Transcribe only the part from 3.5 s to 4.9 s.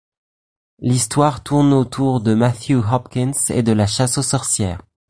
de la chasse aux sorcières.